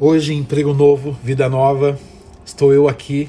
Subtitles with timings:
[0.00, 1.98] Hoje, emprego novo, vida nova,
[2.46, 3.28] estou eu aqui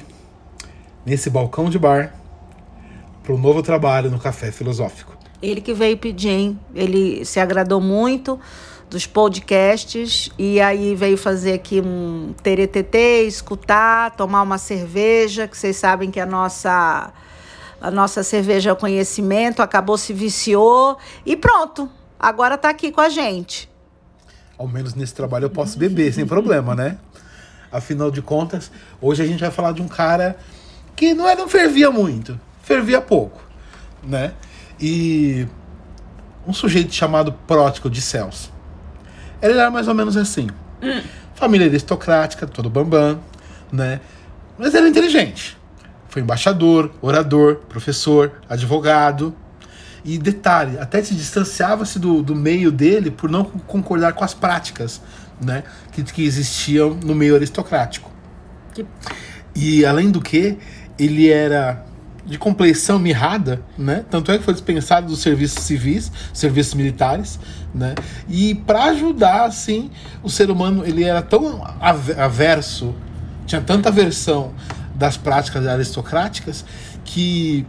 [1.04, 2.14] nesse balcão de bar
[3.24, 5.16] para um novo trabalho no Café Filosófico.
[5.42, 6.60] Ele que veio pedir, hein?
[6.72, 8.38] Ele se agradou muito
[8.88, 15.74] dos podcasts e aí veio fazer aqui um teretetê, escutar, tomar uma cerveja, que vocês
[15.76, 17.12] sabem que a nossa
[17.80, 20.96] a nossa cerveja é o conhecimento, acabou se viciou
[21.26, 21.90] e pronto.
[22.16, 23.69] Agora está aqui com a gente
[24.60, 26.98] ao menos nesse trabalho eu posso beber sem problema, né?
[27.72, 30.36] Afinal de contas, hoje a gente vai falar de um cara
[30.94, 33.40] que não, é, não fervia muito, fervia pouco,
[34.06, 34.34] né?
[34.78, 35.48] E
[36.46, 38.52] um sujeito chamado Prótico de Celso.
[39.40, 40.48] Ele era mais ou menos assim.
[40.82, 41.00] Hum.
[41.34, 43.18] Família aristocrática, todo bambam,
[43.72, 44.02] né?
[44.58, 45.56] Mas era inteligente.
[46.10, 49.34] Foi embaixador, orador, professor, advogado,
[50.04, 55.00] e detalhe, até se distanciava-se do, do meio dele por não concordar com as práticas
[55.40, 58.10] né, que, que existiam no meio aristocrático.
[58.74, 58.86] Que...
[59.54, 60.58] E além do que,
[60.98, 61.84] ele era
[62.24, 64.04] de compleição mirrada, né?
[64.08, 67.40] Tanto é que foi dispensado dos serviços civis, serviços militares,
[67.74, 67.94] né?
[68.28, 69.90] E para ajudar assim,
[70.22, 72.94] o ser humano, ele era tão averso,
[73.46, 74.52] tinha tanta aversão
[74.94, 76.64] das práticas aristocráticas
[77.04, 77.66] que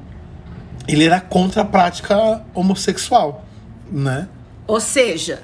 [0.94, 3.45] ele era contra a prática homossexual,
[3.89, 4.28] né?
[4.67, 5.42] Ou seja,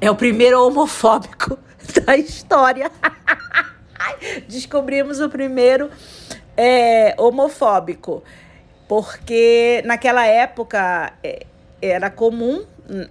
[0.00, 1.58] é o primeiro homofóbico
[2.04, 2.90] da história.
[4.48, 5.90] Descobrimos o primeiro
[6.56, 8.22] é, homofóbico,
[8.86, 11.46] porque naquela época é,
[11.82, 12.64] era comum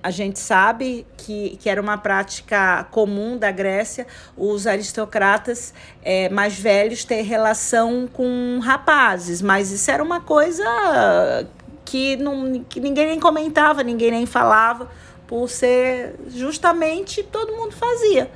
[0.03, 4.05] a gente sabe que, que era uma prática comum da Grécia
[4.37, 11.47] os aristocratas é, mais velhos ter relação com rapazes, mas isso era uma coisa
[11.85, 14.89] que, não, que ninguém nem comentava, ninguém nem falava,
[15.25, 18.29] por ser justamente todo mundo fazia.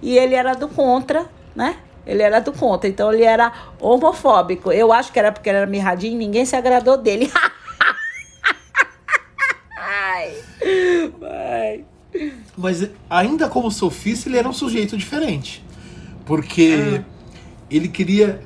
[0.00, 1.76] E ele era do contra, né?
[2.06, 4.72] Ele era do contra, então ele era homofóbico.
[4.72, 7.30] Eu acho que era porque ele era mirradinho, ninguém se agradou dele.
[12.58, 15.64] Mas ainda como sofista, ele era um sujeito diferente.
[16.26, 17.04] Porque ah.
[17.70, 18.40] ele queria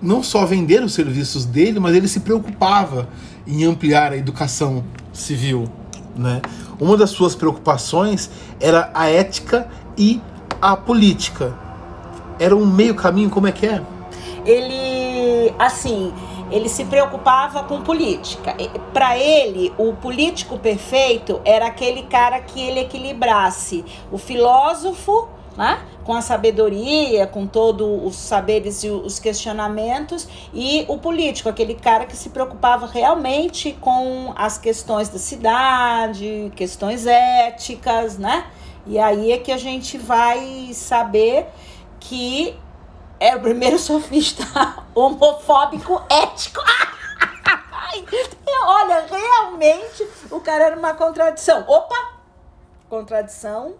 [0.00, 3.08] não só vender os serviços dele, mas ele se preocupava
[3.46, 5.68] em ampliar a educação civil.
[6.16, 6.40] Né?
[6.80, 10.20] Uma das suas preocupações era a ética e
[10.60, 11.54] a política.
[12.38, 13.82] Era um meio caminho, como é que é?
[14.46, 16.12] Ele, assim,
[16.50, 18.56] ele se preocupava com política.
[18.92, 25.28] Para ele, o político perfeito era aquele cara que ele equilibrasse o filósofo
[25.58, 25.80] né?
[26.04, 32.06] com a sabedoria, com todos os saberes e os questionamentos, e o político, aquele cara
[32.06, 38.46] que se preocupava realmente com as questões da cidade, questões éticas, né?
[38.86, 41.46] E aí é que a gente vai saber
[41.98, 42.54] que
[43.20, 44.44] é o primeiro sofista
[44.94, 46.60] homofóbico ético.
[48.66, 51.64] Olha, realmente o cara era uma contradição.
[51.66, 52.18] Opa!
[52.88, 53.74] Contradição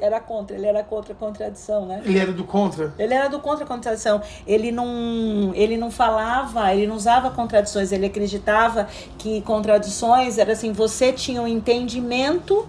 [0.00, 2.02] era contra, ele era contra a contradição, né?
[2.04, 2.94] Ele era do contra?
[2.98, 4.20] Ele era do contra a contradição.
[4.46, 8.88] Ele não, ele não falava, ele não usava contradições, ele acreditava
[9.18, 12.68] que contradições era assim, você tinha um entendimento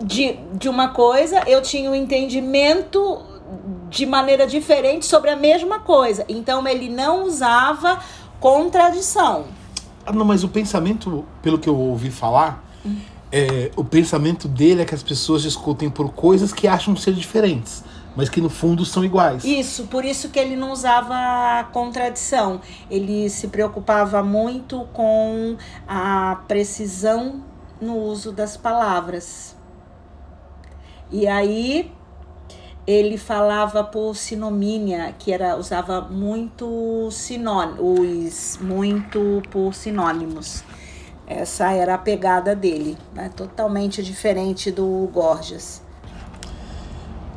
[0.00, 3.22] de, de uma coisa, eu tinha um entendimento
[3.90, 6.24] de maneira diferente sobre a mesma coisa.
[6.28, 7.98] Então ele não usava
[8.38, 9.46] contradição.
[10.06, 12.96] Ah, não, mas o pensamento, pelo que eu ouvi falar, hum.
[13.30, 17.84] é, o pensamento dele é que as pessoas discutem por coisas que acham ser diferentes,
[18.16, 19.44] mas que no fundo são iguais.
[19.44, 22.60] Isso, por isso que ele não usava contradição.
[22.88, 27.42] Ele se preocupava muito com a precisão
[27.80, 29.56] no uso das palavras.
[31.10, 31.92] E aí
[32.90, 40.64] ele falava por sinomínia, que era usava muito sinônimos, muito por sinônimos.
[41.24, 43.30] Essa era a pegada dele, né?
[43.36, 45.80] totalmente diferente do Gorgias.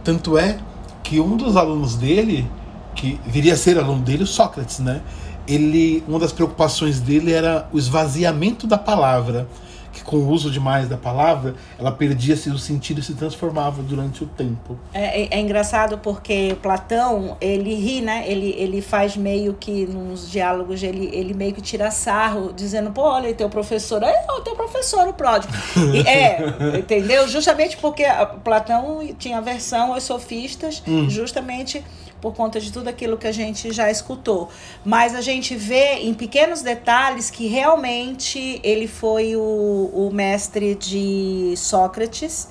[0.03, 0.57] Tanto é
[1.03, 2.49] que um dos alunos dele,
[2.95, 5.03] que viria a ser aluno dele, o Sócrates, né?
[5.47, 9.47] Ele, uma das preocupações dele era o esvaziamento da palavra
[9.93, 14.23] que com o uso demais da palavra, ela perdia-se o sentido e se transformava durante
[14.23, 14.77] o tempo.
[14.93, 18.25] É, é, é, engraçado porque Platão, ele ri, né?
[18.27, 23.03] Ele, ele faz meio que, nos diálogos, ele, ele meio que tira sarro, dizendo, pô,
[23.03, 25.53] olha, teu professor, é o teu professor, o pródigo.
[25.93, 26.39] E, é,
[26.79, 27.27] entendeu?
[27.27, 28.03] Justamente porque
[28.43, 31.09] Platão tinha aversão aos sofistas, hum.
[31.09, 31.83] justamente
[32.23, 34.49] por conta de tudo aquilo que a gente já escutou.
[34.85, 41.53] Mas a gente vê em pequenos detalhes que realmente ele foi o, o mestre de
[41.57, 42.47] Sócrates.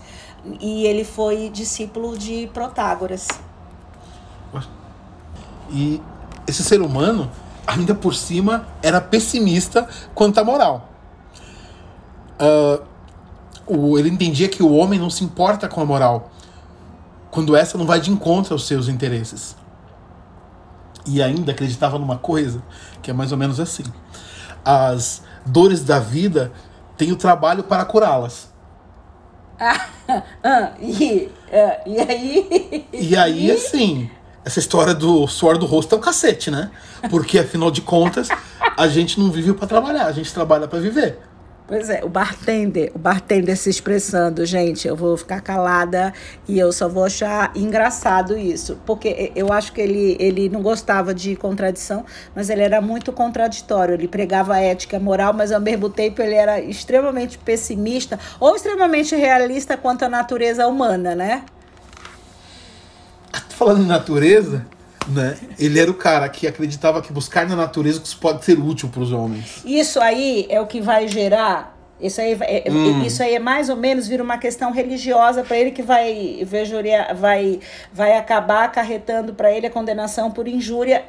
[0.61, 3.29] e ele foi discípulo de Protágoras.
[5.71, 6.03] E
[6.47, 7.31] esse ser humano,
[7.67, 10.91] ainda por cima, era pessimista quanto à moral.
[12.39, 12.85] Uh,
[13.67, 16.31] o, ele entendia que o homem não se importa com a moral
[17.31, 19.62] quando essa não vai de encontro aos seus interesses.
[21.07, 22.63] E ainda acreditava numa coisa
[23.03, 23.85] que é mais ou menos assim:
[24.65, 26.53] as dores da vida
[26.97, 28.53] têm o trabalho para curá-las.
[29.59, 29.87] Ah,
[30.43, 32.87] ah, e, uh, e aí?
[32.93, 34.11] E aí, assim,
[34.45, 36.71] essa história do suor do rosto é um cacete, né?
[37.11, 38.29] Porque afinal de contas,
[38.77, 41.19] a gente não vive para trabalhar, a gente trabalha para viver.
[41.67, 46.13] Pois é, o bartender, o bartender se expressando, gente, eu vou ficar calada
[46.47, 51.15] e eu só vou achar engraçado isso, porque eu acho que ele, ele não gostava
[51.15, 52.05] de contradição,
[52.35, 56.61] mas ele era muito contraditório, ele pregava ética, moral, mas ao mesmo tempo ele era
[56.61, 61.45] extremamente pessimista ou extremamente realista quanto à natureza humana, né?
[63.51, 64.67] Falando em natureza,
[65.09, 65.37] né?
[65.59, 68.89] Ele era o cara que acreditava que buscar na natureza que isso pode ser útil
[68.89, 69.63] para os homens.
[69.65, 71.77] Isso aí é o que vai gerar.
[72.01, 73.03] Isso aí, é, hum.
[73.05, 76.45] isso aí é mais ou menos vira uma questão religiosa para ele que vai,
[77.15, 77.61] vai,
[77.93, 81.05] vai acabar acarretando para ele a condenação por injúria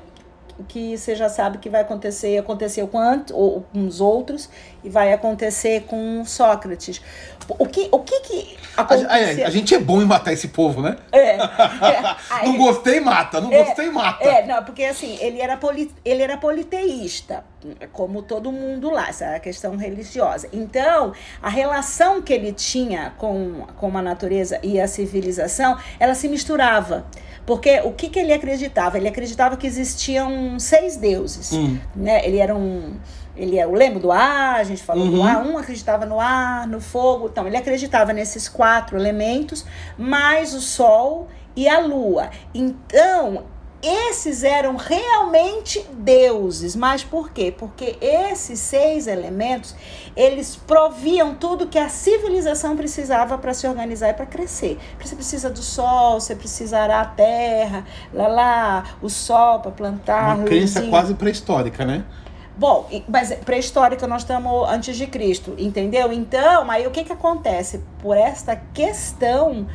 [0.67, 2.99] que você já sabe que vai acontecer, aconteceu com,
[3.31, 4.49] ou, com os outros
[4.83, 7.01] e vai acontecer com Sócrates.
[7.47, 9.09] O que, o que, que aconteceu?
[9.09, 10.95] A, a, a, gente é bom em matar esse povo, né?
[11.11, 11.35] É.
[11.35, 13.41] é não gostei, mata.
[13.41, 14.23] Não é, gostei, mata.
[14.23, 17.43] É, não, porque assim, ele era, poli, ele era politeísta,
[17.91, 20.47] como todo mundo lá, essa é a questão religiosa.
[20.53, 26.29] Então, a relação que ele tinha com, com a natureza e a civilização, ela se
[26.29, 27.05] misturava.
[27.45, 28.97] Porque o que, que ele acreditava?
[28.97, 31.51] Ele acreditava que existiam seis deuses.
[31.51, 31.77] Hum.
[31.95, 32.25] Né?
[32.25, 32.95] Ele era um.
[33.35, 35.11] Ele é o lembro do ar, a gente falou uhum.
[35.11, 37.27] do ar, um acreditava no ar, no fogo.
[37.31, 39.65] Então, ele acreditava nesses quatro elementos,
[39.97, 42.29] mais o sol e a lua.
[42.53, 43.45] Então,
[43.83, 46.75] esses eram realmente deuses.
[46.75, 47.53] Mas por quê?
[47.55, 49.75] Porque esses seis elementos,
[50.15, 54.79] eles proviam tudo que a civilização precisava para se organizar e para crescer.
[55.01, 60.37] Você precisa do sol, você precisará a terra, lá lá, o sol para plantar.
[60.37, 62.05] Uma crença quase pré-histórica, né?
[62.55, 66.13] Bom, mas pré-histórica nós estamos antes de Cristo, entendeu?
[66.13, 67.81] Então, aí o que que acontece?
[67.99, 69.67] Por esta questão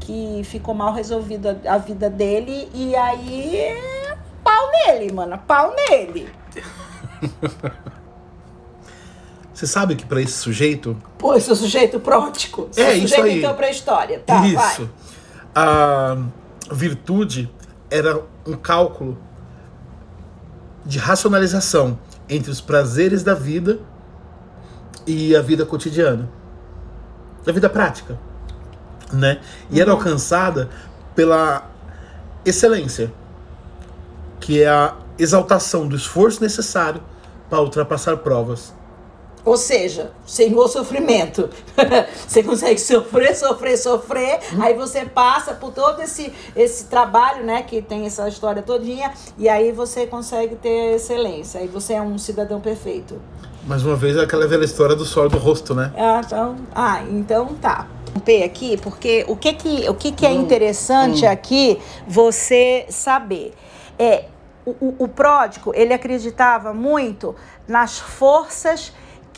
[0.00, 3.76] que ficou mal resolvido a, vida dele e aí
[4.42, 6.28] pau nele, mano, pau nele.
[9.52, 10.96] Você sabe que para esse sujeito.
[11.18, 12.68] Pô, esse é o sujeito prótico.
[12.72, 13.38] Esse é, isso aí.
[13.38, 14.18] então para a história.
[14.20, 14.90] Tá, isso.
[15.54, 15.64] Vai.
[15.64, 16.16] A
[16.72, 17.52] virtude
[17.90, 19.18] era um cálculo
[20.84, 21.98] de racionalização
[22.28, 23.78] entre os prazeres da vida
[25.06, 26.28] e a vida cotidiana,
[27.44, 28.18] da vida prática
[29.12, 29.40] né?
[29.70, 29.98] E era uhum.
[29.98, 30.70] alcançada
[31.14, 31.70] pela
[32.44, 33.12] excelência,
[34.40, 37.02] que é a exaltação do esforço necessário
[37.50, 38.74] para ultrapassar provas.
[39.44, 41.50] Ou seja, sem o sofrimento.
[42.26, 44.62] você consegue sofrer, sofrer, sofrer, uhum.
[44.62, 49.48] aí você passa por todo esse, esse trabalho, né, que tem essa história todinha, e
[49.48, 53.20] aí você consegue ter excelência, aí você é um cidadão perfeito.
[53.64, 55.92] Mais uma vez, aquela velha história do sol do rosto, né?
[55.96, 57.86] Ah, então, ah, então tá
[58.44, 61.30] aqui porque o que que, o que, que é hum, interessante hum.
[61.30, 63.52] aqui você saber
[63.98, 64.26] é
[64.64, 67.34] o, o pródigo ele acreditava muito
[67.66, 68.92] nas forças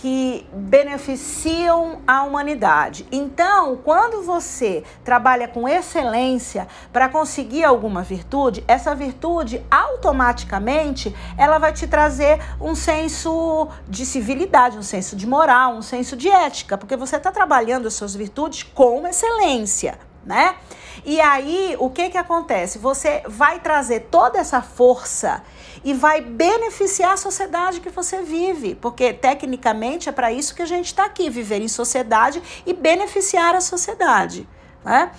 [0.05, 3.09] que beneficiam a humanidade.
[3.11, 11.73] Então, quando você trabalha com excelência para conseguir alguma virtude, essa virtude automaticamente ela vai
[11.73, 16.99] te trazer um senso de civilidade, um senso de moral, um senso de ética, porque
[16.99, 20.57] você está trabalhando as suas virtudes com excelência, né?
[21.03, 22.79] E aí, o que que acontece?
[22.79, 25.43] Você vai trazer toda essa força
[25.85, 30.67] e vai beneficiar a sociedade que você vive, porque tecnicamente é para isso que a
[30.67, 34.49] gente está aqui, viver em sociedade e beneficiar a sociedade,
[34.85, 35.11] né?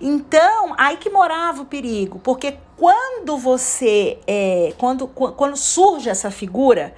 [0.00, 6.94] Então, aí que morava o perigo, porque quando você, é, quando, quando surge essa figura,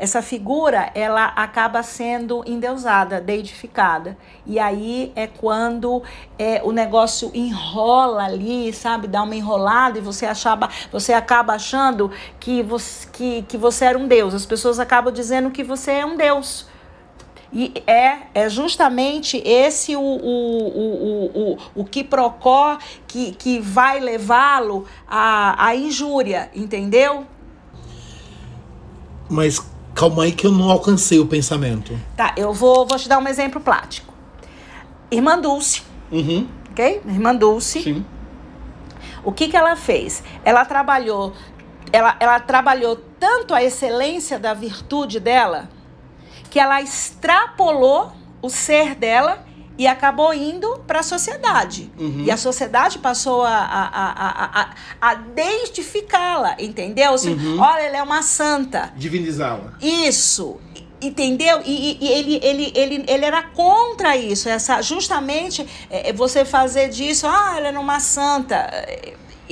[0.00, 4.16] essa figura ela acaba sendo endeusada, deidificada.
[4.46, 6.02] E aí é quando
[6.38, 9.06] é, o negócio enrola ali, sabe?
[9.06, 13.98] Dá uma enrolada e você, achava, você acaba achando que você, que, que você era
[13.98, 14.32] um deus.
[14.32, 16.66] As pessoas acabam dizendo que você é um deus.
[17.52, 24.00] E é, é justamente esse o, o, o, o, o que procó que, que vai
[24.00, 27.26] levá-lo à, à injúria, entendeu?
[29.28, 31.98] Mas Calma aí que eu não alcancei o pensamento.
[32.16, 34.12] Tá, eu vou, vou te dar um exemplo prático.
[35.10, 36.48] Irmã Dulce, Uhum.
[36.70, 37.02] Ok?
[37.06, 37.82] Irmã Dulce.
[37.82, 38.04] Sim.
[39.22, 40.22] O que, que ela fez?
[40.44, 41.32] Ela trabalhou,
[41.92, 45.68] ela, ela trabalhou tanto a excelência da virtude dela
[46.48, 49.44] que ela extrapolou o ser dela
[49.80, 51.90] e acabou indo para a sociedade.
[51.98, 52.24] Uhum.
[52.26, 54.70] E a sociedade passou a, a, a, a,
[55.00, 57.14] a deistificá-la, entendeu?
[57.14, 57.58] Assim, Uhum.
[57.58, 58.92] Olha, ela é uma santa.
[58.94, 59.72] Divinizá-la.
[59.80, 60.58] Isso.
[61.00, 61.62] Entendeu?
[61.64, 66.44] E, e- e ele, ele, ele, ele era contra isso, essa justamente é, é, você
[66.44, 68.56] fazer disso, ah, ela era uma santa.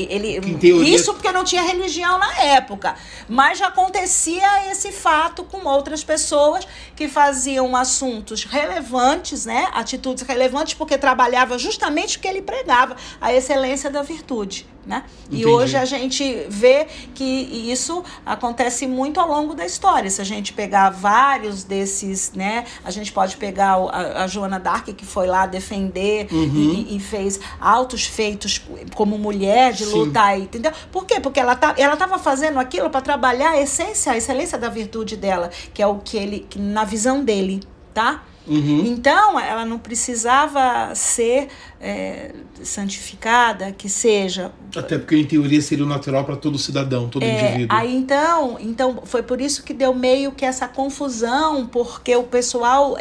[0.02, 2.95] Ele, teoria- Isso porque não tinha religião na época.
[3.28, 9.69] Mas já acontecia esse fato com outras pessoas que faziam assuntos relevantes, né?
[9.73, 14.67] Atitudes relevantes, porque trabalhava justamente o que ele pregava, a excelência da virtude.
[14.88, 15.04] Né?
[15.30, 17.23] E hoje a gente vê que
[17.71, 20.09] isso acontece muito ao longo da história.
[20.09, 22.64] Se a gente pegar vários desses, né?
[22.83, 26.87] A gente pode pegar a, a Joana Dark, que foi lá defender Uhum.
[26.88, 28.62] e, e fez altos feitos
[28.95, 29.92] como mulher de Sim.
[29.92, 30.73] lutar, entendeu?
[30.90, 31.21] Por quê?
[31.21, 35.16] Porque ela tá, ela estava fazendo aquilo para trabalhar a essência, a excelência da virtude
[35.18, 37.61] dela, que é o que ele, que na visão dele,
[37.92, 38.23] tá?
[38.49, 38.85] Uhum.
[38.87, 41.49] Então, ela não precisava ser
[41.81, 44.50] é, santificada, que seja.
[44.76, 47.76] Até porque, em teoria, seria o natural para todo cidadão, todo É, indivíduo.
[47.76, 52.97] aí então, então, foi por isso que deu meio que essa confusão, porque o pessoal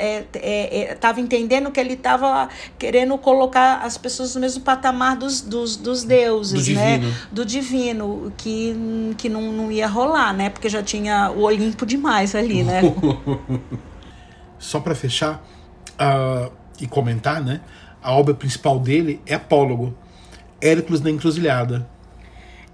[0.91, 6.03] estava entendendo que ele estava querendo colocar as pessoas no mesmo patamar dos, dos, dos
[6.03, 6.97] deuses, Do né?
[6.97, 7.15] divino.
[7.31, 8.75] Do divino, que,
[9.17, 10.49] que não, não ia rolar, né?
[10.49, 12.81] Porque já tinha o Olimpo demais ali, né?
[14.59, 15.43] Só para fechar
[15.97, 16.49] ah,
[16.79, 17.61] e comentar, né?
[18.01, 19.95] A obra principal dele é Apólogo.
[20.61, 21.87] Hércules na Encruzilhada.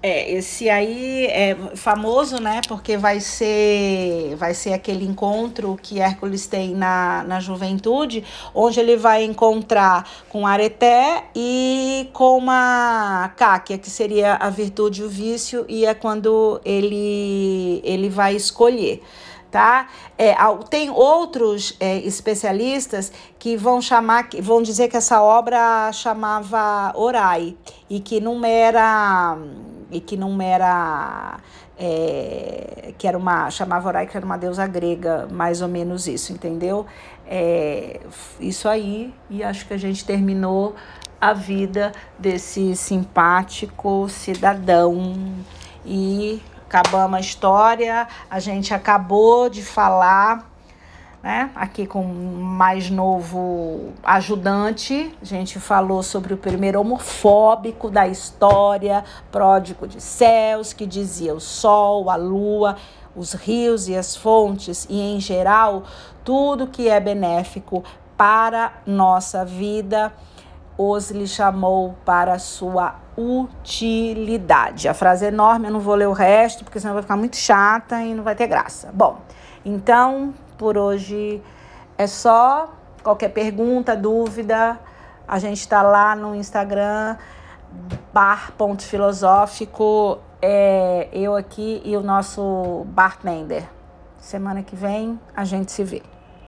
[0.05, 2.59] É, esse aí é famoso, né?
[2.67, 8.21] Porque vai ser, vai ser aquele encontro que Hércules tem na, na juventude,
[8.53, 15.05] onde ele vai encontrar com Areté e com uma Cáquia, que seria a virtude e
[15.05, 19.01] o vício, e é quando ele, ele vai escolher.
[19.53, 19.87] Tá?
[20.17, 20.33] É,
[20.67, 27.55] tem outros é, especialistas que vão chamar, que vão dizer que essa obra chamava Orai
[27.87, 29.37] e que não era
[29.91, 31.37] e que não era
[31.77, 36.33] é, que era uma chamava Orai que era uma deusa grega, mais ou menos isso,
[36.33, 36.87] entendeu?
[37.27, 37.99] É,
[38.39, 40.73] isso aí e acho que a gente terminou
[41.21, 45.13] a vida desse simpático cidadão
[45.85, 48.07] e acabamos a história.
[48.29, 50.49] A gente acabou de falar,
[51.21, 51.51] né?
[51.55, 59.87] Aqui com mais novo ajudante, a gente falou sobre o primeiro homofóbico da história, pródigo
[59.87, 62.75] de céus, que dizia o sol, a lua,
[63.15, 65.83] os rios e as fontes, e em geral,
[66.23, 67.83] tudo que é benéfico
[68.17, 70.11] para nossa vida
[70.77, 74.87] os lhe chamou para sua utilidade.
[74.87, 77.37] A frase é enorme, eu não vou ler o resto, porque senão vai ficar muito
[77.37, 78.91] chata e não vai ter graça.
[78.93, 79.19] Bom,
[79.63, 81.41] então, por hoje
[81.97, 82.73] é só.
[83.03, 84.79] Qualquer pergunta, dúvida,
[85.27, 87.17] a gente está lá no Instagram,
[88.13, 93.67] bar.filosófico, é, eu aqui e o nosso bartender.
[94.19, 96.12] Semana que vem a gente se vê.